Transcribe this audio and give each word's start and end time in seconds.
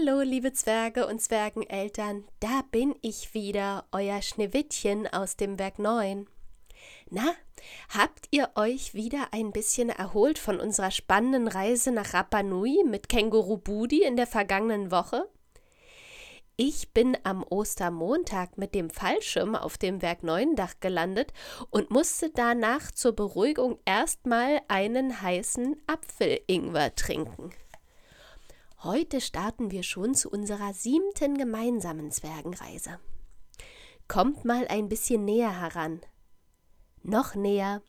Hallo, 0.00 0.20
liebe 0.20 0.52
Zwerge 0.52 1.06
und 1.06 1.20
Zwergeneltern, 1.20 2.24
da 2.38 2.62
bin 2.70 2.94
ich 3.02 3.34
wieder, 3.34 3.84
euer 3.92 4.22
Schneewittchen 4.22 5.06
aus 5.06 5.36
dem 5.36 5.58
Werk 5.58 5.78
9. 5.78 6.26
Na, 7.10 7.34
habt 7.90 8.26
ihr 8.30 8.50
euch 8.54 8.94
wieder 8.94 9.28
ein 9.32 9.52
bisschen 9.52 9.90
erholt 9.90 10.38
von 10.38 10.60
unserer 10.60 10.90
spannenden 10.90 11.48
Reise 11.48 11.92
nach 11.92 12.14
Rapa 12.14 12.42
Nui 12.42 12.82
mit 12.84 13.08
Känguru 13.08 13.56
Budi 13.58 14.02
in 14.02 14.16
der 14.16 14.26
vergangenen 14.26 14.90
Woche? 14.90 15.28
Ich 16.56 16.92
bin 16.92 17.16
am 17.24 17.42
Ostermontag 17.42 18.56
mit 18.56 18.74
dem 18.74 18.90
Fallschirm 18.90 19.54
auf 19.54 19.76
dem 19.76 20.02
Werk 20.02 20.22
9 20.22 20.56
Dach 20.56 20.74
gelandet 20.80 21.32
und 21.70 21.90
musste 21.90 22.30
danach 22.30 22.90
zur 22.92 23.12
Beruhigung 23.12 23.78
erstmal 23.84 24.60
einen 24.68 25.20
heißen 25.20 25.76
Apfelingwer 25.86 26.94
trinken. 26.94 27.50
Heute 28.82 29.20
starten 29.20 29.70
wir 29.70 29.82
schon 29.82 30.14
zu 30.14 30.30
unserer 30.30 30.72
siebten 30.72 31.36
gemeinsamen 31.36 32.10
Zwergenreise. 32.10 32.98
Kommt 34.08 34.46
mal 34.46 34.66
ein 34.68 34.88
bisschen 34.88 35.26
näher 35.26 35.60
heran. 35.60 36.00
Noch 37.02 37.34
näher. 37.34 37.82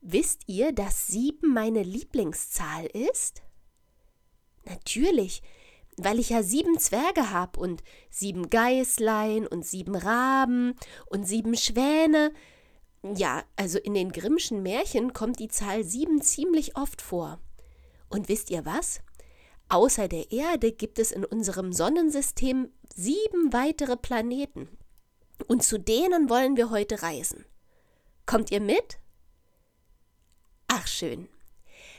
Wisst 0.00 0.48
ihr, 0.48 0.72
dass 0.72 1.06
sieben 1.06 1.54
meine 1.54 1.84
Lieblingszahl 1.84 2.86
ist? 2.86 3.44
Natürlich, 4.64 5.42
weil 5.96 6.18
ich 6.18 6.30
ja 6.30 6.42
sieben 6.42 6.76
Zwerge 6.80 7.30
hab 7.30 7.56
und 7.56 7.84
sieben 8.10 8.50
Geißlein 8.50 9.46
und 9.46 9.64
sieben 9.64 9.94
Raben 9.94 10.74
und 11.06 11.28
sieben 11.28 11.56
Schwäne. 11.56 12.32
Ja, 13.14 13.44
also 13.54 13.78
in 13.78 13.94
den 13.94 14.10
Grimmschen 14.10 14.60
Märchen 14.60 15.12
kommt 15.12 15.38
die 15.38 15.46
Zahl 15.48 15.84
sieben 15.84 16.20
ziemlich 16.20 16.76
oft 16.76 17.00
vor. 17.00 17.38
Und 18.08 18.28
wisst 18.28 18.50
ihr 18.50 18.64
was? 18.66 19.03
Außer 19.74 20.06
der 20.06 20.30
Erde 20.30 20.70
gibt 20.70 21.00
es 21.00 21.10
in 21.10 21.24
unserem 21.24 21.72
Sonnensystem 21.72 22.70
sieben 22.94 23.52
weitere 23.52 23.96
Planeten. 23.96 24.68
Und 25.48 25.64
zu 25.64 25.78
denen 25.78 26.30
wollen 26.30 26.56
wir 26.56 26.70
heute 26.70 27.02
reisen. 27.02 27.44
Kommt 28.24 28.52
ihr 28.52 28.60
mit? 28.60 28.98
Ach 30.68 30.86
schön. 30.86 31.28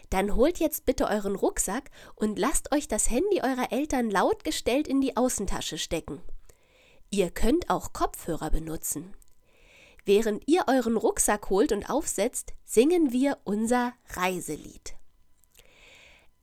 Dann 0.10 0.38
holt 0.38 0.60
jetzt 0.60 0.86
bitte 0.86 1.10
euren 1.10 1.36
Rucksack 1.36 1.92
und 2.16 2.40
lasst 2.40 2.74
euch 2.74 2.88
das 2.88 3.10
Handy 3.10 3.42
eurer 3.44 3.74
Eltern 3.74 4.10
lautgestellt 4.10 4.88
in 4.88 5.02
die 5.02 5.18
Außentasche 5.18 5.78
stecken. 5.78 6.22
Ihr 7.10 7.30
könnt 7.30 7.70
auch 7.70 7.92
Kopfhörer 7.92 8.52
benutzen. 8.52 9.18
Während 10.06 10.48
ihr 10.48 10.64
euren 10.68 10.96
Rucksack 10.96 11.50
holt 11.50 11.74
und 11.74 11.90
aufsetzt, 11.90 12.54
singen 12.64 13.12
wir 13.12 13.38
unser 13.44 13.92
Reiselied. 14.14 14.96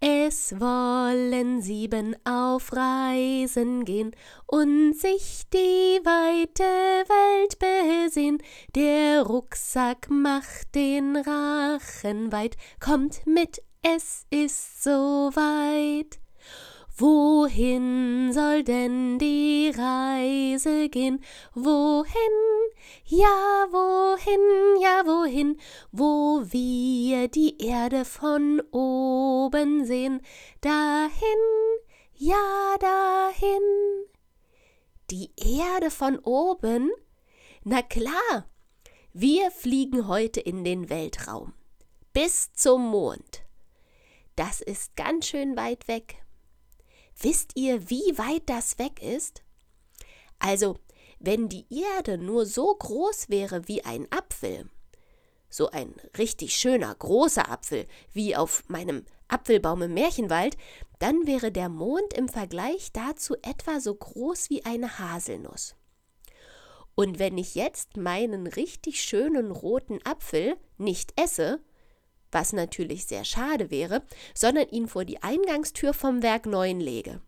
Es 0.04 0.58
wollen 0.58 1.62
sieben 1.62 2.16
auf 2.24 2.72
Reisen 2.72 3.84
gehen 3.84 4.10
und 4.48 4.94
sich 4.94 5.44
die 5.54 6.00
weite 6.02 6.64
Welt 6.64 7.56
besehen. 7.60 8.38
Der 8.74 9.22
Rucksack 9.22 10.10
macht 10.10 10.74
den 10.74 11.16
Rachen 11.16 12.32
weit, 12.32 12.56
kommt 12.80 13.24
mit, 13.28 13.62
es 13.82 14.26
ist 14.28 14.82
so 14.82 14.90
weit. 15.34 16.21
Wohin 17.02 18.32
soll 18.32 18.62
denn 18.62 19.18
die 19.18 19.72
Reise 19.76 20.88
gehen? 20.88 21.20
Wohin? 21.52 22.36
Ja, 23.06 23.66
wohin, 23.72 24.80
ja, 24.80 25.02
wohin? 25.04 25.58
Wo 25.90 26.44
wir 26.44 27.26
die 27.26 27.60
Erde 27.60 28.04
von 28.04 28.62
oben 28.70 29.84
sehen. 29.84 30.22
Dahin, 30.60 31.10
ja, 32.14 32.76
dahin. 32.78 34.06
Die 35.10 35.32
Erde 35.36 35.90
von 35.90 36.20
oben? 36.20 36.92
Na 37.64 37.82
klar, 37.82 38.46
wir 39.12 39.50
fliegen 39.50 40.06
heute 40.06 40.38
in 40.38 40.62
den 40.62 40.88
Weltraum. 40.88 41.52
Bis 42.12 42.52
zum 42.52 42.90
Mond. 42.90 43.42
Das 44.36 44.60
ist 44.60 44.94
ganz 44.94 45.26
schön 45.26 45.56
weit 45.56 45.88
weg. 45.88 46.22
Wisst 47.20 47.52
ihr, 47.54 47.90
wie 47.90 48.16
weit 48.18 48.42
das 48.46 48.78
weg 48.78 49.02
ist? 49.02 49.42
Also, 50.38 50.76
wenn 51.18 51.48
die 51.48 51.66
Erde 51.70 52.18
nur 52.18 52.46
so 52.46 52.74
groß 52.74 53.28
wäre 53.28 53.68
wie 53.68 53.84
ein 53.84 54.08
Apfel, 54.10 54.68
so 55.48 55.70
ein 55.70 55.94
richtig 56.18 56.56
schöner 56.56 56.94
großer 56.94 57.48
Apfel 57.48 57.86
wie 58.12 58.34
auf 58.34 58.64
meinem 58.68 59.04
Apfelbaum 59.28 59.82
im 59.82 59.94
Märchenwald, 59.94 60.56
dann 60.98 61.26
wäre 61.26 61.52
der 61.52 61.68
Mond 61.68 62.12
im 62.14 62.28
Vergleich 62.28 62.92
dazu 62.92 63.36
etwa 63.42 63.80
so 63.80 63.94
groß 63.94 64.50
wie 64.50 64.64
eine 64.64 64.98
Haselnuss. 64.98 65.76
Und 66.94 67.18
wenn 67.18 67.38
ich 67.38 67.54
jetzt 67.54 67.96
meinen 67.96 68.46
richtig 68.46 69.02
schönen 69.02 69.50
roten 69.50 70.00
Apfel 70.04 70.56
nicht 70.76 71.18
esse, 71.20 71.60
was 72.32 72.52
natürlich 72.52 73.06
sehr 73.06 73.24
schade 73.24 73.70
wäre, 73.70 74.02
sondern 74.34 74.68
ihn 74.68 74.88
vor 74.88 75.04
die 75.04 75.22
Eingangstür 75.22 75.94
vom 75.94 76.22
Werk 76.22 76.46
9 76.46 76.80
lege. 76.80 77.20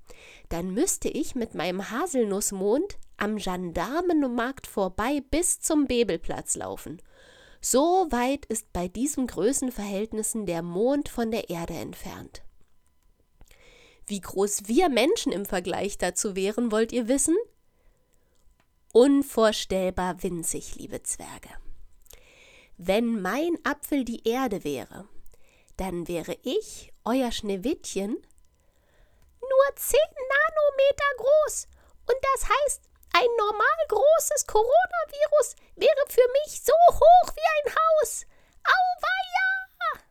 Dann 0.48 0.72
müsste 0.72 1.08
ich 1.08 1.34
mit 1.34 1.54
meinem 1.54 1.90
Haselnussmond 1.90 2.98
am 3.16 3.36
Gendarmenmarkt 3.36 4.66
vorbei 4.66 5.22
bis 5.30 5.60
zum 5.60 5.86
Bebelplatz 5.86 6.56
laufen. 6.56 7.00
So 7.60 8.06
weit 8.10 8.44
ist 8.46 8.72
bei 8.72 8.88
diesen 8.88 9.26
Größenverhältnissen 9.26 10.46
der 10.46 10.62
Mond 10.62 11.08
von 11.08 11.30
der 11.30 11.48
Erde 11.48 11.74
entfernt. 11.74 12.42
Wie 14.06 14.20
groß 14.20 14.68
wir 14.68 14.90
Menschen 14.90 15.32
im 15.32 15.46
Vergleich 15.46 15.96
dazu 15.96 16.36
wären, 16.36 16.70
wollt 16.70 16.92
ihr 16.92 17.08
wissen? 17.08 17.36
Unvorstellbar 18.92 20.22
winzig, 20.22 20.76
liebe 20.76 21.02
Zwerge. 21.02 21.63
Wenn 22.76 23.22
mein 23.22 23.56
Apfel 23.62 24.04
die 24.04 24.28
Erde 24.28 24.64
wäre, 24.64 25.08
dann 25.76 26.08
wäre 26.08 26.36
ich, 26.42 26.92
euer 27.04 27.30
Schneewittchen, 27.30 28.10
nur 28.10 29.76
10 29.76 29.98
Nanometer 30.00 31.10
groß. 31.16 31.68
Und 32.06 32.16
das 32.34 32.48
heißt, 32.48 32.82
ein 33.12 33.28
normal 33.38 33.78
großes 33.88 34.46
Coronavirus 34.48 35.54
wäre 35.76 36.04
für 36.08 36.28
mich 36.42 36.62
so 36.62 36.72
hoch 36.90 37.34
wie 37.34 37.70
ein 37.70 37.74
Haus. 37.76 38.26
Auweia! 38.64 40.02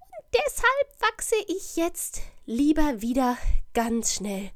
Und 0.00 0.24
deshalb 0.34 1.00
wachse 1.00 1.36
ich 1.48 1.74
jetzt 1.74 2.20
lieber 2.46 3.02
wieder 3.02 3.36
ganz 3.74 4.14
schnell 4.14 4.52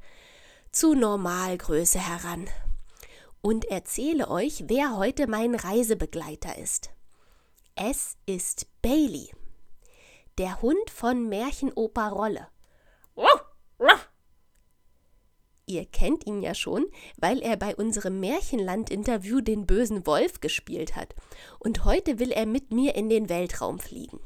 zu 0.71 0.93
Normalgröße 0.93 1.99
heran 1.99 2.49
und 3.41 3.65
erzähle 3.65 4.29
euch, 4.29 4.63
wer 4.67 4.95
heute 4.95 5.27
mein 5.27 5.55
Reisebegleiter 5.55 6.57
ist. 6.57 6.91
Es 7.75 8.17
ist 8.27 8.67
Bailey, 8.83 9.31
der 10.37 10.61
Hund 10.61 10.91
von 10.91 11.27
Märchenoper 11.27 12.09
Rolle. 12.09 12.47
Ihr 15.65 15.85
kennt 15.87 16.27
ihn 16.27 16.43
ja 16.43 16.53
schon, 16.53 16.85
weil 17.17 17.41
er 17.41 17.57
bei 17.57 17.75
unserem 17.75 18.19
Märchenland-Interview 18.19 19.41
den 19.41 19.65
bösen 19.65 20.05
Wolf 20.05 20.39
gespielt 20.39 20.95
hat. 20.95 21.15
Und 21.57 21.83
heute 21.83 22.19
will 22.19 22.31
er 22.31 22.45
mit 22.45 22.71
mir 22.71 22.93
in 22.93 23.09
den 23.09 23.27
Weltraum 23.27 23.79
fliegen. 23.79 24.19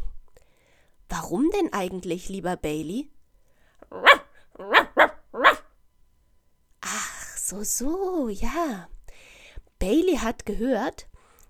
Warum 1.07 1.49
denn 1.51 1.71
eigentlich, 1.71 2.27
lieber 2.27 2.57
Bailey? 2.57 3.09
Ach, 6.81 7.37
so, 7.37 7.63
so, 7.63 8.27
ja. 8.27 8.89
Bailey 9.79 10.17
hat 10.17 10.45
gehört, 10.45 11.06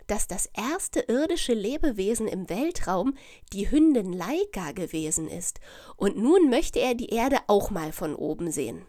dass 0.07 0.27
das 0.27 0.49
erste 0.53 1.01
irdische 1.01 1.53
Lebewesen 1.53 2.27
im 2.27 2.49
Weltraum 2.49 3.15
die 3.53 3.69
Hündin 3.69 4.13
Laika 4.13 4.71
gewesen 4.71 5.27
ist, 5.27 5.59
und 5.95 6.17
nun 6.17 6.49
möchte 6.49 6.79
er 6.79 6.95
die 6.95 7.09
Erde 7.09 7.37
auch 7.47 7.69
mal 7.69 7.91
von 7.91 8.15
oben 8.15 8.51
sehen. 8.51 8.85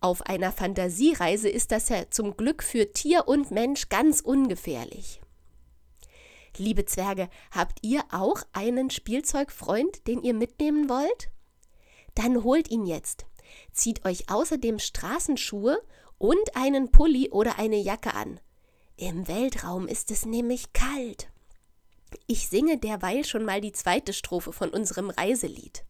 Auf 0.00 0.22
einer 0.22 0.52
Fantasiereise 0.52 1.48
ist 1.48 1.72
das 1.72 1.88
ja 1.88 2.08
zum 2.10 2.36
Glück 2.36 2.62
für 2.62 2.92
Tier 2.92 3.26
und 3.26 3.50
Mensch 3.50 3.88
ganz 3.88 4.20
ungefährlich. 4.20 5.20
Liebe 6.56 6.84
Zwerge, 6.84 7.28
habt 7.50 7.78
ihr 7.82 8.04
auch 8.10 8.42
einen 8.52 8.90
Spielzeugfreund, 8.90 10.06
den 10.06 10.22
ihr 10.22 10.34
mitnehmen 10.34 10.88
wollt? 10.88 11.30
Dann 12.14 12.42
holt 12.42 12.70
ihn 12.70 12.86
jetzt. 12.86 13.26
Zieht 13.72 14.04
euch 14.04 14.30
außerdem 14.30 14.78
Straßenschuhe 14.78 15.80
und 16.18 16.56
einen 16.56 16.90
Pulli 16.90 17.30
oder 17.30 17.58
eine 17.58 17.76
Jacke 17.76 18.14
an. 18.14 18.40
Im 19.00 19.28
Weltraum 19.28 19.86
ist 19.86 20.10
es 20.10 20.26
nämlich 20.26 20.72
kalt. 20.72 21.28
Ich 22.26 22.48
singe 22.48 22.78
derweil 22.78 23.24
schon 23.24 23.44
mal 23.44 23.60
die 23.60 23.70
zweite 23.70 24.12
Strophe 24.12 24.52
von 24.52 24.70
unserem 24.70 25.10
Reiselied. 25.10 25.84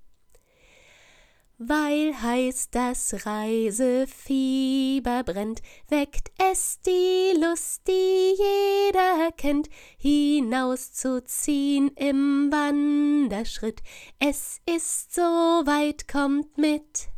Weil 1.56 2.20
heiß 2.20 2.68
das 2.70 3.24
Reisefieber 3.24 5.24
brennt, 5.24 5.62
weckt 5.88 6.30
es 6.52 6.80
die 6.82 7.32
Lust, 7.40 7.88
die 7.88 8.34
jeder 8.36 9.32
kennt, 9.38 9.70
hinauszuziehen 9.96 11.88
im 11.96 12.52
Wanderschritt. 12.52 13.80
Es 14.18 14.60
ist 14.66 15.14
so 15.14 15.22
weit, 15.22 16.08
kommt 16.08 16.58
mit. 16.58 17.08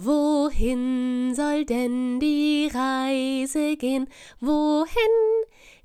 Wohin 0.00 1.34
soll 1.34 1.64
denn 1.64 2.20
die 2.20 2.70
Reise 2.72 3.76
gehen? 3.76 4.08
Wohin? 4.38 4.94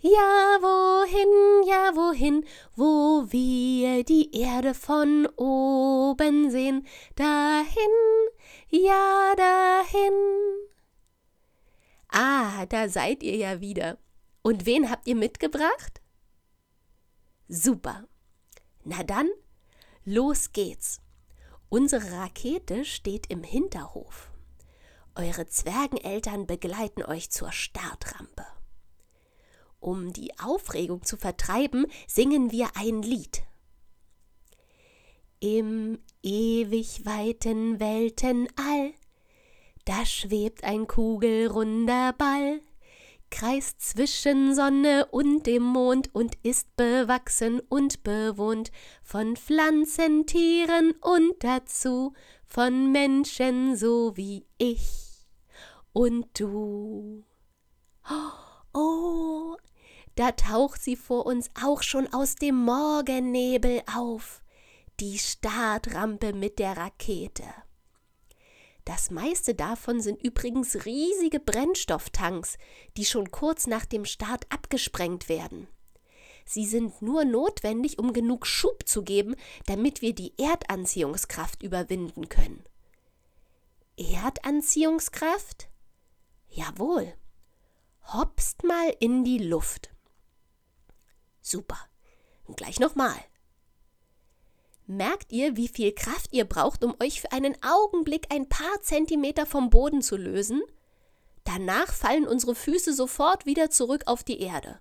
Ja, 0.01 0.60
wohin, 0.62 1.68
ja, 1.68 1.95
wohin, 1.95 2.45
wo 2.75 3.25
wir 3.31 4.04
die 4.04 4.30
Erde 4.39 4.75
von 4.75 5.25
oben 5.36 6.51
sehen? 6.51 6.86
Dahin, 7.15 7.95
ja, 8.69 9.33
dahin. 9.36 10.13
Ah, 12.09 12.68
da 12.68 12.89
seid 12.89 13.24
ihr 13.24 13.38
ja 13.38 13.62
wieder. 13.62 13.98
Und 14.44 14.68
wen 14.68 14.92
habt 14.92 15.07
ihr 15.07 15.16
mitgebracht? 15.16 16.01
Super. 17.48 18.07
Na 18.83 19.01
dann, 19.01 19.31
los 20.06 20.51
geht's. 20.51 21.03
Unsere 21.74 22.12
Rakete 22.12 22.86
steht 22.86 23.31
im 23.31 23.42
Hinterhof. 23.42 24.30
Eure 25.16 25.48
Zwergeneltern 25.48 26.46
begleiten 26.46 27.02
euch 27.02 27.31
zur 27.31 27.52
Startrampe. 27.52 28.46
Um 29.80 30.14
die 30.14 30.38
Aufregung 30.38 31.02
zu 31.02 31.18
vertreiben, 31.18 31.88
singen 32.06 32.52
wir 32.52 32.70
ein 32.75 33.02
Lied. 33.02 33.42
Im 35.40 35.98
ewig 36.22 37.08
weiten 37.08 37.80
Weltenall, 37.80 38.94
da 39.86 40.06
schwebt 40.06 40.64
ein 40.64 40.86
kugelrunder 40.86 42.14
Ball, 42.14 42.62
kreist 43.33 43.81
zwischen 43.81 44.53
Sonne 44.53 45.07
und 45.07 45.47
dem 45.47 45.63
Mond 45.63 46.13
und 46.13 46.35
ist 46.44 46.75
bewachsen 46.75 47.62
und 47.62 48.03
bewohnt 48.03 48.71
von 49.01 49.35
Pflanzen, 49.35 50.27
Tieren 50.27 50.94
und 51.01 51.33
dazu 51.39 52.13
von 52.45 52.91
Menschen 52.91 53.75
so 53.75 54.15
wie 54.15 54.45
ich 54.59 55.25
und 55.94 56.27
du. 56.39 57.25
Oh, 58.71 59.56
da 60.13 60.31
taucht 60.33 60.83
sie 60.83 60.95
vor 60.95 61.25
uns 61.25 61.50
auch 61.59 61.81
schon 61.81 62.13
aus 62.13 62.35
dem 62.35 62.56
Morgennebel 62.63 63.81
auf, 63.91 64.44
die 65.00 65.18
Startrampe 65.18 66.33
mit 66.33 66.59
der 66.59 66.77
Rakete. 66.77 67.45
Das 68.85 69.12
meiste 69.12 69.56
davon 69.56 70.01
sind 70.01 70.21
übrigens 70.21 70.85
riesige 70.85 71.39
Brennstofftanks, 71.39 72.57
die 72.97 73.06
schon 73.06 73.31
kurz 73.31 73.65
nach 73.68 73.85
dem 73.85 74.03
Start 74.03 74.45
abgesprengt 74.50 75.30
werden. 75.30 75.68
Sie 76.45 76.65
sind 76.65 77.01
nur 77.01 77.24
notwendig, 77.24 77.97
um 78.00 78.12
genug 78.12 78.45
Schub 78.45 78.88
zu 78.88 79.03
geben, 79.03 79.35
damit 79.65 80.01
wir 80.01 80.13
die 80.13 80.33
Erdanziehungskraft 80.38 81.63
überwinden 81.63 82.27
können. 82.27 82.63
Erdanziehungskraft? 83.95 85.69
Jawohl. 86.50 87.13
Hopst 88.07 88.63
mal 88.63 88.94
in 89.00 89.24
die 89.24 89.38
Luft. 89.38 89.91
Super. 91.41 91.80
Und 92.45 92.57
gleich 92.57 92.80
nochmal. 92.80 93.15
Merkt 94.94 95.31
ihr, 95.31 95.57
wie 95.57 95.68
viel 95.68 95.92
Kraft 95.92 96.28
ihr 96.34 96.45
braucht, 96.45 96.84
um 96.84 96.95
euch 97.01 97.22
für 97.22 97.31
einen 97.31 97.57
Augenblick 97.63 98.28
ein 98.31 98.48
paar 98.48 98.80
Zentimeter 98.81 99.48
vom 99.48 99.72
Boden 99.72 100.04
zu 100.04 100.16
lösen? 100.18 100.62
Danach 101.45 101.92
fallen 101.92 102.28
unsere 102.28 102.54
Füße 102.54 102.94
sofort 102.94 103.48
wieder 103.48 103.72
zurück 103.72 104.04
auf 104.06 104.24
die 104.24 104.40
Erde. 104.40 104.80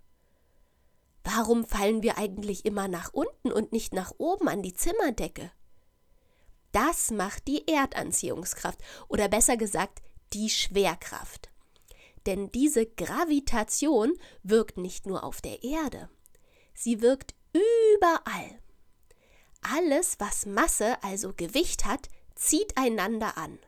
Warum 1.24 1.64
fallen 1.64 2.02
wir 2.02 2.18
eigentlich 2.18 2.66
immer 2.66 2.88
nach 2.88 3.14
unten 3.14 3.50
und 3.50 3.72
nicht 3.72 3.94
nach 3.94 4.12
oben 4.18 4.48
an 4.48 4.60
die 4.60 4.74
Zimmerdecke? 4.74 5.50
Das 6.72 7.10
macht 7.10 7.48
die 7.48 7.66
Erdanziehungskraft 7.66 8.80
oder 9.08 9.28
besser 9.28 9.56
gesagt 9.56 10.02
die 10.34 10.50
Schwerkraft. 10.50 11.48
Denn 12.26 12.50
diese 12.50 12.84
Gravitation 12.84 14.12
wirkt 14.42 14.76
nicht 14.76 15.06
nur 15.06 15.24
auf 15.24 15.40
der 15.40 15.62
Erde, 15.64 16.10
sie 16.74 17.00
wirkt 17.00 17.34
überall. 17.54 18.61
Alles, 19.62 20.16
was 20.18 20.44
Masse, 20.44 21.02
also 21.02 21.32
Gewicht 21.32 21.84
hat, 21.84 22.08
zieht 22.34 22.76
einander 22.76 23.38
an. 23.38 23.58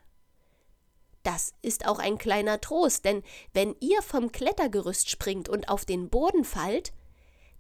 Das 1.23 1.55
ist 1.63 1.87
auch 1.87 1.99
ein 1.99 2.19
kleiner 2.19 2.61
Trost, 2.61 3.05
denn 3.05 3.23
wenn 3.55 3.75
ihr 3.81 4.03
vom 4.03 4.31
Klettergerüst 4.31 5.09
springt 5.09 5.49
und 5.49 5.71
auf 5.71 5.87
den 5.87 6.11
Boden 6.11 6.45
fallt, 6.45 6.93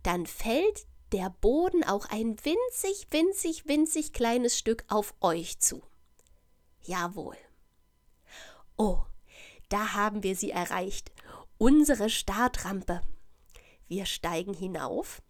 dann 0.02 0.26
fällt 0.26 0.86
der 1.12 1.30
Boden 1.40 1.82
auch 1.84 2.06
ein 2.06 2.36
winzig, 2.44 3.06
winzig, 3.10 3.66
winzig 3.66 4.12
kleines 4.12 4.58
Stück 4.58 4.84
auf 4.88 5.14
euch 5.20 5.60
zu. 5.60 5.82
Jawohl. 6.82 7.38
Oh, 8.76 8.98
da 9.68 9.94
haben 9.94 10.22
wir 10.22 10.36
sie 10.36 10.50
erreicht, 10.50 11.10
unsere 11.56 12.10
Startrampe. 12.10 13.00
Wir 13.86 14.04
steigen 14.04 14.52
hinauf 14.52 15.22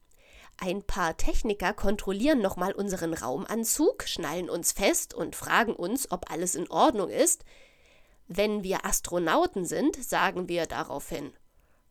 ein 0.56 0.82
paar 0.82 1.16
Techniker 1.16 1.72
kontrollieren 1.72 2.40
nochmal 2.40 2.72
unseren 2.72 3.12
Raumanzug, 3.12 4.04
schnallen 4.04 4.48
uns 4.48 4.72
fest 4.72 5.12
und 5.12 5.36
fragen 5.36 5.74
uns, 5.74 6.10
ob 6.10 6.30
alles 6.30 6.54
in 6.54 6.70
Ordnung 6.70 7.10
ist. 7.10 7.44
Wenn 8.28 8.62
wir 8.62 8.86
Astronauten 8.86 9.64
sind, 9.64 10.02
sagen 10.02 10.48
wir 10.48 10.66
daraufhin 10.66 11.32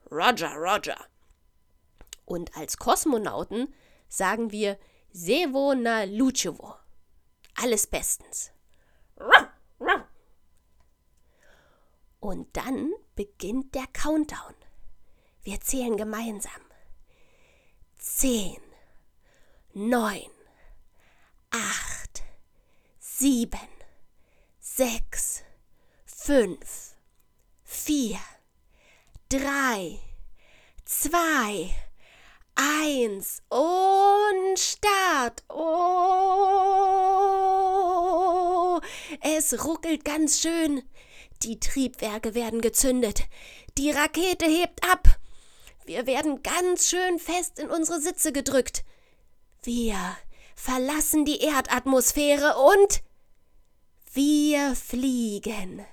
Roger, 0.09 0.55
Roger. 0.55 0.97
Und 2.25 2.55
als 2.55 2.77
Kosmonauten 2.77 3.73
sagen 4.07 4.51
wir 4.51 4.77
Sevo 5.11 5.73
na 5.75 6.05
Lucevo. 6.05 6.75
Alles 7.55 7.85
bestens. 7.85 8.51
Und 12.19 12.55
dann 12.55 12.93
beginnt 13.15 13.75
der 13.75 13.85
Countdown. 13.91 14.55
Wir 15.43 15.59
zählen 15.59 15.97
gemeinsam 15.97 16.61
zehn, 18.03 18.61
neun, 19.73 20.29
acht, 21.51 22.21
sieben, 22.99 23.57
sechs, 24.59 25.41
fünf, 26.05 26.97
vier, 27.63 28.19
drei, 29.29 29.99
zwei, 30.83 31.73
eins 32.55 33.41
und 33.47 34.59
Start. 34.59 35.45
Oh, 35.47 35.61
es 39.21 39.63
ruckelt 39.63 40.03
ganz 40.03 40.41
schön. 40.41 40.83
Die 41.41 41.57
Triebwerke 41.57 42.35
werden 42.35 42.59
gezündet. 42.59 43.23
Die 43.77 43.91
Rakete 43.91 44.45
hebt 44.45 44.83
ab. 44.83 45.07
Wir 45.85 46.07
werden 46.07 46.43
ganz 46.43 46.89
schön 46.89 47.19
fest 47.19 47.59
in 47.59 47.69
unsere 47.69 47.99
Sitze 47.99 48.31
gedrückt. 48.31 48.83
Wir 49.63 49.97
verlassen 50.55 51.25
die 51.25 51.41
Erdatmosphäre 51.41 52.55
und 52.57 53.01
wir 54.13 54.75
fliegen. 54.75 55.85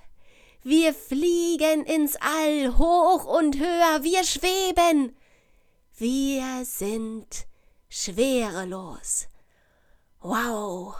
Wir 0.63 0.93
fliegen 0.93 1.85
ins 1.85 2.15
All 2.17 2.77
hoch 2.77 3.25
und 3.25 3.57
höher. 3.57 4.03
Wir 4.03 4.23
schweben. 4.23 5.15
Wir 5.97 6.63
sind 6.65 7.47
schwerelos. 7.89 9.27
Wow, 10.19 10.95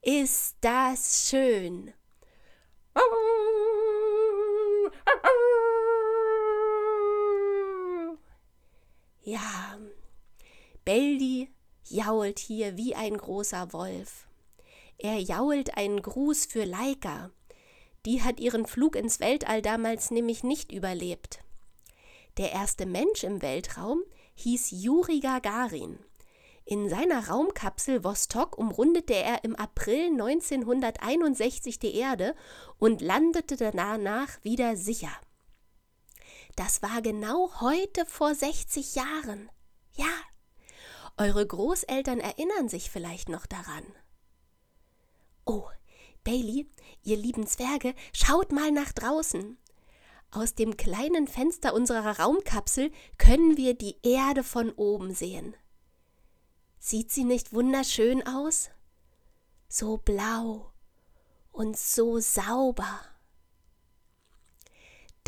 ist 0.00 0.56
das 0.62 1.28
schön. 1.28 1.92
Ja, 9.28 9.78
Beldi 10.86 11.50
jault 11.84 12.38
hier 12.38 12.78
wie 12.78 12.94
ein 12.94 13.14
großer 13.14 13.74
Wolf. 13.74 14.26
Er 14.96 15.20
jault 15.20 15.76
einen 15.76 16.00
Gruß 16.00 16.46
für 16.46 16.64
Laika. 16.64 17.30
Die 18.06 18.22
hat 18.22 18.40
ihren 18.40 18.64
Flug 18.64 18.96
ins 18.96 19.20
Weltall 19.20 19.60
damals 19.60 20.10
nämlich 20.10 20.44
nicht 20.44 20.72
überlebt. 20.72 21.40
Der 22.38 22.52
erste 22.52 22.86
Mensch 22.86 23.22
im 23.22 23.42
Weltraum 23.42 24.00
hieß 24.36 24.70
Juri 24.70 25.20
Gagarin. 25.20 25.98
In 26.64 26.88
seiner 26.88 27.28
Raumkapsel 27.28 28.04
Vostok 28.04 28.56
umrundete 28.56 29.12
er 29.14 29.44
im 29.44 29.54
April 29.56 30.06
1961 30.12 31.78
die 31.78 31.94
Erde 31.96 32.34
und 32.78 33.02
landete 33.02 33.58
danach 33.58 34.42
wieder 34.42 34.74
sicher. 34.78 35.12
Das 36.58 36.82
war 36.82 37.02
genau 37.02 37.60
heute 37.60 38.04
vor 38.04 38.34
60 38.34 38.96
Jahren. 38.96 39.48
Ja, 39.92 40.10
eure 41.16 41.46
Großeltern 41.46 42.18
erinnern 42.18 42.68
sich 42.68 42.90
vielleicht 42.90 43.28
noch 43.28 43.46
daran. 43.46 43.84
Oh, 45.46 45.68
Bailey, 46.24 46.68
ihr 47.04 47.16
lieben 47.16 47.46
Zwerge, 47.46 47.94
schaut 48.12 48.50
mal 48.50 48.72
nach 48.72 48.90
draußen. 48.90 49.56
Aus 50.32 50.56
dem 50.56 50.76
kleinen 50.76 51.28
Fenster 51.28 51.74
unserer 51.74 52.18
Raumkapsel 52.18 52.90
können 53.18 53.56
wir 53.56 53.74
die 53.74 53.96
Erde 54.02 54.42
von 54.42 54.72
oben 54.72 55.14
sehen. 55.14 55.54
Sieht 56.80 57.12
sie 57.12 57.22
nicht 57.22 57.52
wunderschön 57.52 58.26
aus? 58.26 58.70
So 59.68 59.96
blau 59.98 60.72
und 61.52 61.78
so 61.78 62.18
sauber. 62.18 62.98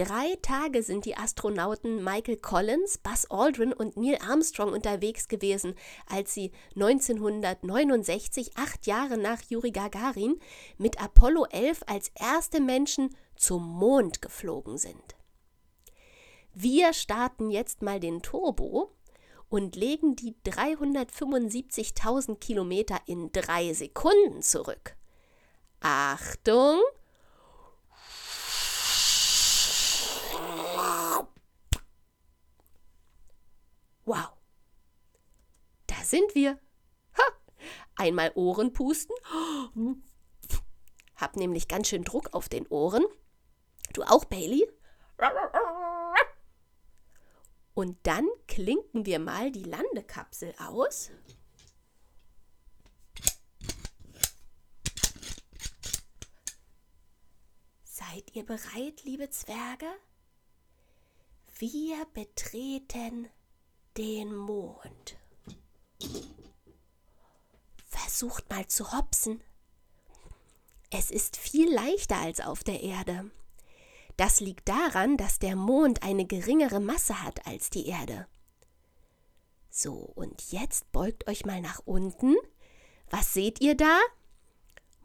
Drei 0.01 0.35
Tage 0.41 0.83
sind 0.83 1.05
die 1.05 1.19
Astronauten 1.19 2.03
Michael 2.03 2.39
Collins, 2.39 2.97
Buzz 2.97 3.27
Aldrin 3.29 3.75
und 3.75 3.99
Neil 3.99 4.17
Armstrong 4.27 4.73
unterwegs 4.73 5.29
gewesen, 5.29 5.75
als 6.07 6.33
sie 6.33 6.53
1969, 6.75 8.53
acht 8.57 8.87
Jahre 8.87 9.19
nach 9.19 9.43
Juri 9.43 9.73
Gagarin, 9.73 10.41
mit 10.79 11.03
Apollo 11.03 11.49
11 11.51 11.83
als 11.87 12.11
erste 12.15 12.63
Menschen 12.63 13.15
zum 13.37 13.63
Mond 13.63 14.23
geflogen 14.23 14.79
sind. 14.79 15.17
Wir 16.55 16.95
starten 16.95 17.51
jetzt 17.51 17.83
mal 17.83 18.01
den 18.01 18.23
Turbo 18.23 18.97
und 19.51 19.77
legen 19.77 20.17
die 20.17 20.35
375.000 20.47 22.39
Kilometer 22.39 22.97
in 23.05 23.33
drei 23.33 23.75
Sekunden 23.75 24.41
zurück. 24.41 24.97
Achtung! 25.81 26.81
Wow. 34.05 34.31
Da 35.87 35.97
sind 36.03 36.35
wir. 36.35 36.59
Ha. 37.19 37.23
Einmal 37.97 38.33
Ohren 38.35 38.73
pusten. 38.73 39.15
Hab 41.17 41.37
nämlich 41.37 41.69
ganz 41.69 41.89
schön 41.89 42.05
Druck 42.05 42.33
auf 42.33 42.49
den 42.49 42.67
Ohren. 42.69 43.05
Du 43.93 44.03
auch, 44.03 44.25
Bailey? 44.25 44.67
Und 47.75 47.99
dann 48.05 48.29
klinken 48.47 49.07
wir 49.07 49.19
mal 49.19 49.51
die 49.51 49.65
Landekapsel 49.65 50.55
aus. 50.59 51.11
Seid 57.85 58.35
ihr 58.35 58.45
bereit, 58.45 59.03
liebe 59.05 59.29
Zwerge? 59.31 59.87
Wir 61.59 62.07
betreten 62.15 63.29
den 63.97 64.35
Mond. 64.35 65.17
Versucht 67.87 68.49
mal 68.51 68.67
zu 68.67 68.93
hopsen. 68.93 69.43
Es 70.91 71.11
ist 71.11 71.37
viel 71.37 71.73
leichter 71.73 72.17
als 72.19 72.41
auf 72.41 72.65
der 72.65 72.83
Erde. 72.83 73.31
Das 74.17 74.41
liegt 74.41 74.69
daran, 74.69 75.17
dass 75.17 75.39
der 75.39 75.57
Mond 75.57 76.03
eine 76.03 76.27
geringere 76.27 76.81
Masse 76.81 77.23
hat 77.23 77.47
als 77.47 77.71
die 77.71 77.87
Erde. 77.87 78.27
So, 79.71 79.93
und 79.93 80.51
jetzt 80.51 80.91
beugt 80.93 81.29
euch 81.29 81.47
mal 81.47 81.61
nach 81.61 81.81
unten. 81.85 82.37
Was 83.09 83.33
seht 83.33 83.61
ihr 83.61 83.77
da? 83.77 83.99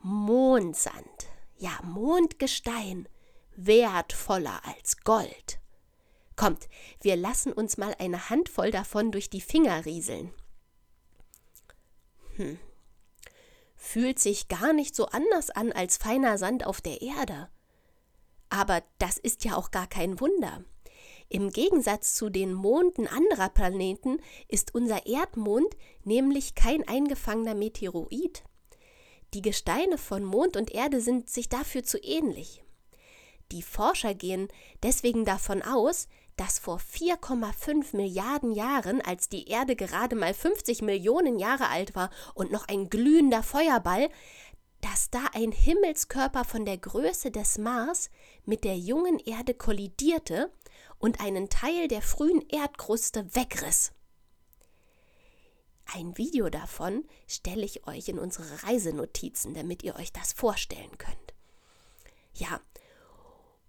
Mondsand. 0.01 1.27
Ja, 1.58 1.80
Mondgestein. 1.84 3.08
Wertvoller 3.56 4.62
als 4.65 4.98
Gold. 4.98 5.60
Kommt, 6.36 6.68
wir 7.01 7.15
lassen 7.15 7.54
uns 7.54 7.77
mal 7.77 7.96
eine 8.00 8.30
Handvoll 8.30 8.72
davon 8.72 9.12
durch 9.12 9.30
die 9.30 9.42
Finger 9.42 9.86
rieseln. 9.86 10.34
Hm. 12.36 12.60
Fühlt 13.75 14.20
sich 14.20 14.48
gar 14.48 14.74
nicht 14.74 14.96
so 14.96 15.06
anders 15.08 15.50
an 15.50 15.72
als 15.72 15.98
feiner 15.98 16.38
Sand 16.38 16.65
auf 16.65 16.82
der 16.82 17.01
Erde. 17.01 17.50
Aber 18.50 18.84
das 19.00 19.18
ist 19.18 19.46
ja 19.46 19.56
auch 19.56 19.72
gar 19.72 19.88
kein 19.88 20.20
Wunder. 20.20 20.63
Im 21.30 21.51
Gegensatz 21.51 22.13
zu 22.15 22.30
den 22.30 22.54
Monden 22.54 23.08
anderer 23.08 23.50
Planeten 23.50 24.20
ist 24.48 24.75
unser 24.75 25.08
Erdmond 25.08 25.75
nämlich 26.04 26.56
kein 26.56 26.88
eingefangener 26.88 27.56
Meteoroid. 27.56 28.44
Die 29.34 29.42
Gesteine 29.42 29.98
von 29.98 30.24
Mond 30.24 30.56
und 30.56 30.72
Erde 30.72 31.01
sind 31.01 31.30
sich 31.30 31.50
dafür 31.50 31.84
zu 31.84 31.98
ähnlich. 31.98 32.63
Die 33.51 33.63
Forscher 33.63 34.13
gehen 34.13 34.48
deswegen 34.84 35.25
davon 35.25 35.62
aus, 35.62 36.08
dass 36.38 36.60
vor 36.60 36.80
4,5 36.80 37.96
Milliarden 37.96 38.51
Jahren, 38.51 39.01
als 39.01 39.30
die 39.30 39.48
Erde 39.48 39.75
gerade 39.75 40.15
mal 40.15 40.34
50 40.34 40.82
Millionen 40.82 41.39
Jahre 41.39 41.70
alt 41.70 41.96
war 41.96 42.10
und 42.34 42.51
noch 42.51 42.68
ein 42.68 42.89
glühender 42.89 43.44
Feuerball, 43.44 44.10
dass 44.82 45.10
da 45.10 45.25
ein 45.34 45.51
Himmelskörper 45.51 46.44
von 46.44 46.65
der 46.65 46.77
Größe 46.77 47.32
des 47.32 47.58
Mars 47.58 48.10
mit 48.46 48.63
der 48.63 48.77
jungen 48.77 49.20
Erde 49.20 49.54
kollidierte 49.54 50.51
und 51.00 51.22
einen 51.22 51.50
Teil 51.50 51.88
der 51.88 52.01
frühen 52.01 52.48
Erdkruste 52.50 53.34
wegriss. 53.34 53.94
Ein 55.94 56.18
Video 56.18 56.50
davon 56.50 57.06
stelle 57.27 57.63
ich 57.63 57.88
euch 57.88 58.10
in 58.10 58.20
unsere 58.20 58.63
Reisenotizen, 58.63 59.54
damit 59.54 59.84
ihr 59.84 59.96
euch 59.96 60.12
das 60.12 60.34
vorstellen 60.34 60.98
könnt. 60.98 61.34
Ja, 62.34 62.60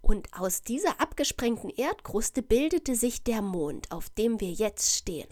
und 0.07 0.33
aus 0.33 0.63
dieser 0.63 1.01
abgesprengten 1.01 1.69
Erdkruste 1.69 2.41
bildete 2.41 2.95
sich 2.95 3.25
der 3.25 3.43
Mond, 3.43 3.91
auf 3.91 4.09
dem 4.09 4.39
wir 4.39 4.53
jetzt 4.53 4.95
stehen. 4.95 5.27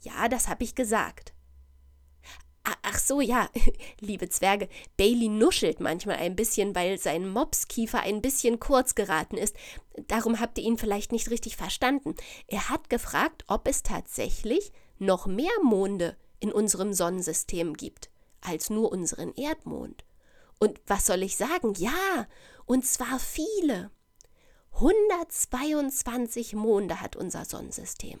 Ja, 0.00 0.28
das 0.28 0.48
habe 0.48 0.64
ich 0.64 0.74
gesagt. 0.74 1.34
Ach 2.82 2.98
so, 2.98 3.20
ja, 3.20 3.50
liebe 4.00 4.30
Zwerge, 4.30 4.70
Bailey 4.96 5.28
nuschelt 5.28 5.80
manchmal 5.80 6.16
ein 6.16 6.34
bisschen, 6.34 6.74
weil 6.74 6.96
sein 6.96 7.28
Mopskiefer 7.28 8.00
ein 8.00 8.22
bisschen 8.22 8.58
kurz 8.58 8.94
geraten 8.94 9.36
ist. 9.36 9.54
Darum 10.06 10.40
habt 10.40 10.56
ihr 10.56 10.64
ihn 10.64 10.78
vielleicht 10.78 11.12
nicht 11.12 11.30
richtig 11.30 11.56
verstanden. 11.56 12.14
Er 12.46 12.70
hat 12.70 12.88
gefragt, 12.88 13.44
ob 13.48 13.68
es 13.68 13.82
tatsächlich 13.82 14.72
noch 14.98 15.26
mehr 15.26 15.52
Monde 15.62 16.16
in 16.40 16.52
unserem 16.52 16.94
Sonnensystem 16.94 17.74
gibt 17.74 18.08
als 18.40 18.70
nur 18.70 18.90
unseren 18.92 19.34
Erdmond. 19.34 20.07
Und 20.58 20.80
was 20.86 21.06
soll 21.06 21.22
ich 21.22 21.36
sagen? 21.36 21.74
Ja, 21.74 22.26
und 22.66 22.84
zwar 22.84 23.18
viele. 23.18 23.90
122 24.72 26.54
Monde 26.54 27.00
hat 27.00 27.16
unser 27.16 27.44
Sonnensystem. 27.44 28.20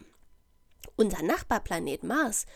Unser 0.96 1.22
Nachbarplanet 1.22 2.02
Mars, 2.02 2.46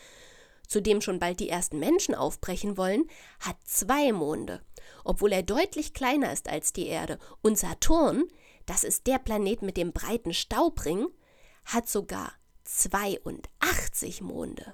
zu 0.67 0.81
dem 0.81 1.01
schon 1.01 1.19
bald 1.19 1.39
die 1.39 1.49
ersten 1.49 1.79
Menschen 1.79 2.15
aufbrechen 2.15 2.77
wollen, 2.77 3.09
hat 3.39 3.57
zwei 3.63 4.11
Monde, 4.11 4.61
obwohl 5.03 5.31
er 5.31 5.43
deutlich 5.43 5.93
kleiner 5.93 6.33
ist 6.33 6.49
als 6.49 6.73
die 6.73 6.87
Erde. 6.87 7.19
Und 7.41 7.57
Saturn, 7.57 8.25
das 8.65 8.83
ist 8.83 9.07
der 9.07 9.19
Planet 9.19 9.61
mit 9.61 9.77
dem 9.77 9.93
breiten 9.93 10.33
Staubring, 10.33 11.07
hat 11.65 11.87
sogar 11.87 12.33
82 12.65 14.21
Monde. 14.21 14.73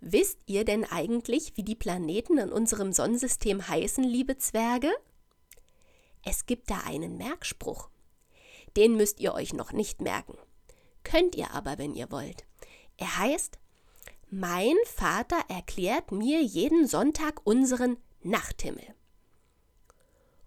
Wisst 0.00 0.38
ihr 0.46 0.64
denn 0.64 0.84
eigentlich, 0.84 1.56
wie 1.56 1.62
die 1.62 1.74
Planeten 1.74 2.38
in 2.38 2.50
unserem 2.50 2.92
Sonnensystem 2.92 3.68
heißen, 3.68 4.02
liebe 4.02 4.38
Zwerge? 4.38 4.90
Es 6.24 6.46
gibt 6.46 6.70
da 6.70 6.78
einen 6.86 7.18
Merkspruch. 7.18 7.90
Den 8.76 8.96
müsst 8.96 9.20
ihr 9.20 9.34
euch 9.34 9.52
noch 9.52 9.72
nicht 9.72 10.00
merken. 10.00 10.38
Könnt 11.02 11.34
ihr 11.34 11.50
aber, 11.52 11.76
wenn 11.78 11.94
ihr 11.94 12.10
wollt. 12.10 12.44
Er 12.96 13.18
heißt, 13.18 13.58
mein 14.30 14.76
Vater 14.86 15.38
erklärt 15.48 16.12
mir 16.12 16.40
jeden 16.42 16.86
Sonntag 16.86 17.40
unseren 17.44 17.96
Nachthimmel. 18.22 18.94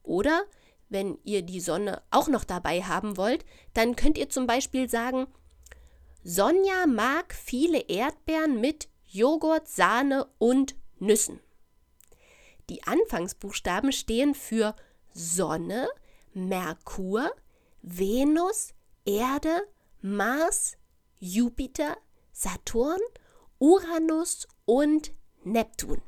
Oder, 0.04 0.46
wenn 0.90 1.18
ihr 1.24 1.42
die 1.42 1.60
Sonne 1.60 2.02
auch 2.10 2.28
noch 2.28 2.44
dabei 2.44 2.84
haben 2.84 3.18
wollt, 3.18 3.46
dann 3.74 3.96
könnt 3.96 4.18
ihr 4.18 4.30
zum 4.30 4.48
Beispiel 4.48 4.90
sagen, 4.90 5.28
Sonja 6.24 6.88
mag 6.88 7.34
viele 7.34 7.82
Erdbeeren 7.82 8.62
mit 8.62 8.88
Joghurt, 9.14 9.68
Sahne 9.68 10.28
und 10.40 10.76
Nüssen. 10.98 11.40
Die 12.70 12.82
Anfangsbuchstaben 12.84 13.92
stehen 13.92 14.34
für 14.34 14.76
Sonne, 15.14 15.88
Merkur, 16.34 17.32
Venus, 17.84 18.74
Erde, 19.06 19.68
Mars, 20.02 20.78
Jupiter, 21.20 21.96
Saturn, 22.32 23.00
Uranus 23.60 24.48
und 24.66 25.12
Neptun. 25.44 26.02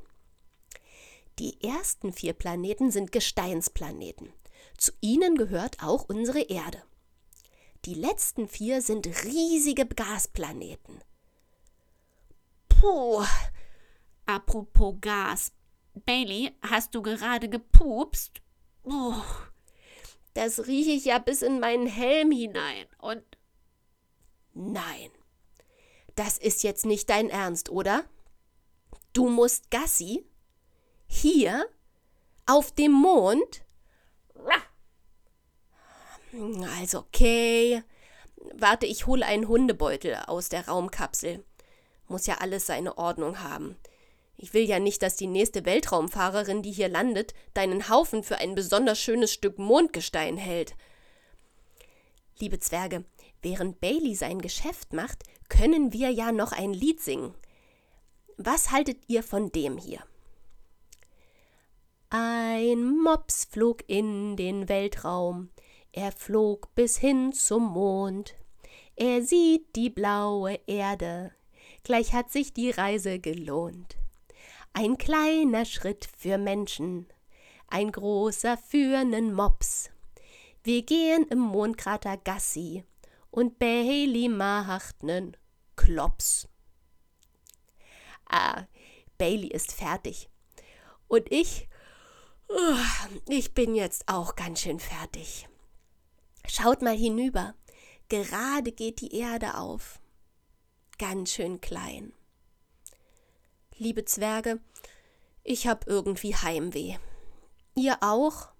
Die 1.38 1.62
ersten 1.62 2.12
vier 2.12 2.34
Planeten 2.34 2.90
sind 2.90 3.12
Gesteinsplaneten. 3.12 4.34
Zu 4.78 4.94
ihnen 5.02 5.38
gehört 5.38 5.84
auch 5.84 6.10
unsere 6.10 6.42
Erde. 6.42 6.82
Die 7.86 7.94
letzten 7.94 8.48
vier 8.48 8.82
sind 8.82 9.06
riesige 9.26 9.86
Gasplaneten. 9.86 11.04
Puh. 12.80 13.26
Apropos 14.26 14.96
Gas. 15.02 15.52
Bailey, 16.06 16.52
hast 16.62 16.94
du 16.94 17.02
gerade 17.02 17.48
gepupst? 17.48 18.42
Oh, 18.84 19.22
das 20.34 20.68
rieche 20.68 20.92
ich 20.92 21.06
ja 21.06 21.20
bis 21.20 21.42
in 21.42 21.60
meinen 21.60 21.88
Helm 21.88 22.32
hinein. 22.32 22.86
Und. 23.00 23.24
Nein. 24.54 25.10
Das 26.16 26.38
ist 26.38 26.64
jetzt 26.64 26.86
nicht 26.86 27.10
dein 27.10 27.30
Ernst, 27.30 27.70
oder? 27.70 28.06
Du 29.14 29.30
musst 29.30 29.72
Gassi? 29.72 30.26
Hier? 31.08 31.68
Auf 32.46 32.72
dem 32.72 32.92
Mond? 32.92 33.64
Also, 36.78 37.00
okay. 37.00 37.84
Warte, 38.54 38.86
ich 38.86 39.08
hole 39.08 39.26
einen 39.26 39.48
Hundebeutel 39.48 40.16
aus 40.28 40.50
der 40.50 40.68
Raumkapsel. 40.68 41.44
Muss 42.08 42.28
ja 42.28 42.36
alles 42.36 42.66
seine 42.66 42.98
Ordnung 42.98 43.42
haben. 43.42 43.76
Ich 44.38 44.54
will 44.54 44.64
ja 44.64 44.80
nicht, 44.80 45.02
dass 45.02 45.16
die 45.16 45.28
nächste 45.28 45.66
Weltraumfahrerin, 45.66 46.62
die 46.62 46.72
hier 46.72 46.90
landet, 46.90 47.34
deinen 47.54 47.90
Haufen 47.90 48.24
für 48.24 48.38
ein 48.38 48.54
besonders 48.54 49.00
schönes 49.00 49.32
Stück 49.32 49.58
Mondgestein 49.58 50.38
hält. 50.38 50.76
Liebe 52.40 52.60
Zwerge, 52.60 53.06
während 53.42 53.80
Bailey 53.80 54.14
sein 54.14 54.42
Geschäft 54.42 54.92
macht, 54.92 55.24
können 55.48 55.94
wir 55.94 56.10
ja 56.10 56.32
noch 56.32 56.52
ein 56.52 56.74
Lied 56.74 57.00
singen. 57.00 57.34
Was 58.38 58.72
haltet 58.72 58.98
ihr 59.08 59.24
von 59.24 59.52
dem 59.52 59.78
hier? 59.78 60.04
Ein 62.10 62.98
Mops 62.98 63.46
flog 63.46 63.84
in 63.88 64.36
den 64.36 64.68
Weltraum, 64.68 65.50
er 65.94 66.12
flog 66.12 66.76
bis 66.76 66.98
hin 66.98 67.32
zum 67.32 67.64
Mond. 67.64 68.36
Er 68.98 69.22
sieht 69.22 69.76
die 69.76 69.90
blaue 69.90 70.60
Erde, 70.68 71.32
gleich 71.86 72.12
hat 72.12 72.32
sich 72.32 72.54
die 72.54 72.72
Reise 72.72 73.20
gelohnt. 73.20 73.96
Ein 74.74 74.98
kleiner 74.98 75.64
Schritt 75.64 76.10
für 76.18 76.38
Menschen, 76.38 77.08
ein 77.68 77.92
großer 77.92 78.58
für 78.58 79.06
nen 79.06 79.34
Mops. 79.34 79.90
Wir 80.64 80.84
gehen 80.84 81.26
im 81.30 81.40
Mondkrater 81.40 82.18
Gassi 82.18 82.84
und 83.32 83.60
Bailey 83.60 84.28
macht 84.28 85.04
nen 85.04 85.38
Klops. 85.78 86.50
Ah, 88.28 88.64
Bailey 89.18 89.48
ist 89.48 89.72
fertig. 89.72 90.30
Und 91.08 91.32
ich, 91.32 91.70
oh, 92.50 92.76
ich 93.30 93.54
bin 93.54 93.76
jetzt 93.76 94.08
auch 94.08 94.36
ganz 94.36 94.62
schön 94.62 94.80
fertig. 94.80 95.48
Schaut 96.48 96.82
mal 96.82 96.98
hinüber. 96.98 97.54
Gerade 98.10 98.72
geht 98.72 99.02
die 99.02 99.16
Erde 99.16 99.58
auf. 99.58 100.00
Ganz 100.98 101.32
schön 101.32 101.60
klein. 101.60 102.14
Liebe 103.78 104.06
Zwerge, 104.06 104.62
ich 105.44 105.68
hab 105.68 105.88
irgendwie 105.88 106.36
Heimweh. 106.36 106.98
Ihr 107.76 107.98
auch? 108.02 108.54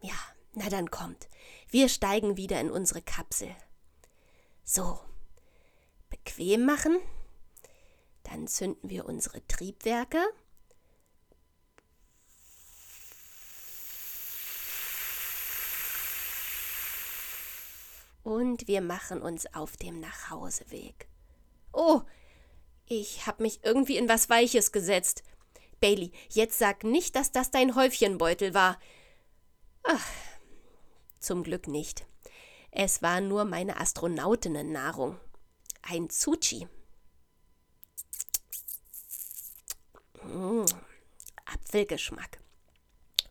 Ja, 0.00 0.14
na 0.52 0.68
dann 0.68 0.92
kommt. 0.92 1.28
Wir 1.68 1.88
steigen 1.88 2.36
wieder 2.36 2.60
in 2.60 2.70
unsere 2.70 3.02
Kapsel. 3.02 3.54
So, 4.62 5.00
bequem 6.08 6.64
machen. 6.64 7.00
Dann 8.22 8.46
zünden 8.46 8.88
wir 8.88 9.04
unsere 9.06 9.44
Triebwerke. 9.48 10.22
Und 18.22 18.68
wir 18.68 18.80
machen 18.80 19.20
uns 19.20 19.52
auf 19.54 19.76
dem 19.76 20.00
Nachhauseweg. 20.00 21.08
Oh, 21.72 22.02
ich 22.86 23.26
hab 23.26 23.40
mich 23.40 23.64
irgendwie 23.64 23.96
in 23.96 24.08
was 24.08 24.28
Weiches 24.30 24.72
gesetzt. 24.72 25.22
Bailey, 25.80 26.12
jetzt 26.28 26.58
sag 26.58 26.84
nicht, 26.84 27.16
dass 27.16 27.32
das 27.32 27.50
dein 27.50 27.74
Häufchenbeutel 27.74 28.54
war. 28.54 28.78
Ach, 29.82 30.06
zum 31.18 31.42
Glück 31.42 31.66
nicht. 31.66 32.06
Es 32.70 33.02
war 33.02 33.20
nur 33.20 33.44
meine 33.44 33.80
Astronautinnennahrung. 33.80 35.18
Ein 35.82 36.08
Zuchi. 36.08 36.68
Mmh, 40.22 40.66
Apfelgeschmack. 41.44 42.40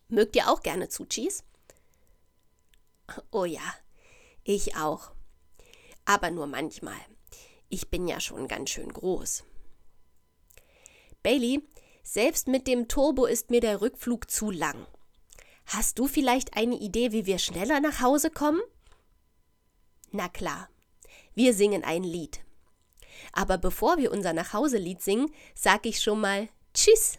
Mögt 0.08 0.36
ihr 0.36 0.50
auch 0.50 0.62
gerne 0.62 0.88
Zuchis? 0.88 1.42
Oh 3.30 3.44
ja, 3.46 3.62
ich 4.44 4.76
auch. 4.76 5.12
Aber 6.04 6.30
nur 6.30 6.46
manchmal. 6.46 6.98
Ich 7.68 7.90
bin 7.90 8.08
ja 8.08 8.20
schon 8.20 8.48
ganz 8.48 8.70
schön 8.70 8.92
groß. 8.92 9.44
Bailey, 11.22 11.62
selbst 12.02 12.48
mit 12.48 12.66
dem 12.66 12.88
Turbo 12.88 13.26
ist 13.26 13.50
mir 13.50 13.60
der 13.60 13.80
Rückflug 13.80 14.30
zu 14.30 14.50
lang. 14.50 14.86
Hast 15.66 15.98
du 15.98 16.06
vielleicht 16.06 16.56
eine 16.56 16.76
Idee, 16.76 17.12
wie 17.12 17.26
wir 17.26 17.38
schneller 17.38 17.80
nach 17.80 18.00
Hause 18.00 18.30
kommen? 18.30 18.60
Na 20.10 20.28
klar, 20.28 20.68
wir 21.34 21.54
singen 21.54 21.84
ein 21.84 22.02
Lied. 22.02 22.40
Aber 23.32 23.56
bevor 23.56 23.98
wir 23.98 24.10
unser 24.10 24.32
Nachhauselied 24.32 25.00
singen, 25.00 25.32
sag 25.54 25.86
ich 25.86 26.00
schon 26.00 26.20
mal 26.20 26.48
Tschüss. 26.74 27.18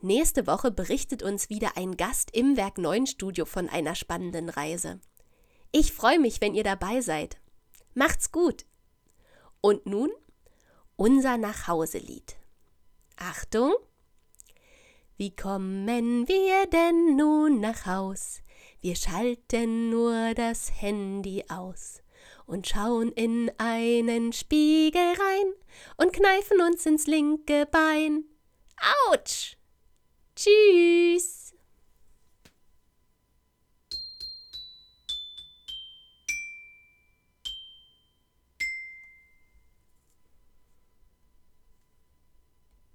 Nächste 0.00 0.46
Woche 0.46 0.70
berichtet 0.70 1.22
uns 1.22 1.48
wieder 1.50 1.76
ein 1.76 1.96
Gast 1.96 2.30
im 2.32 2.56
Werk 2.56 2.78
9 2.78 3.06
Studio 3.06 3.44
von 3.44 3.68
einer 3.68 3.94
spannenden 3.94 4.48
Reise. 4.48 5.00
Ich 5.72 5.92
freue 5.92 6.18
mich, 6.18 6.40
wenn 6.40 6.54
ihr 6.54 6.64
dabei 6.64 7.00
seid. 7.00 7.36
Macht's 7.94 8.32
gut. 8.32 8.64
Und 9.60 9.86
nun 9.86 10.10
unser 10.96 11.36
Nachhauselied. 11.36 12.36
Achtung! 13.16 13.74
Wie 15.16 15.34
kommen 15.34 15.86
wir 16.28 16.66
denn 16.66 17.16
nun 17.16 17.60
nach 17.60 17.86
Haus? 17.86 18.40
Wir 18.80 18.96
schalten 18.96 19.90
nur 19.90 20.34
das 20.34 20.70
Handy 20.80 21.44
aus 21.48 22.02
und 22.46 22.66
schauen 22.68 23.12
in 23.12 23.50
einen 23.58 24.32
Spiegel 24.32 25.00
rein 25.00 25.52
und 25.96 26.12
kneifen 26.12 26.60
uns 26.60 26.86
ins 26.86 27.06
linke 27.06 27.66
Bein. 27.66 28.24
Autsch! 29.10 29.56
Tschüss! 30.34 31.35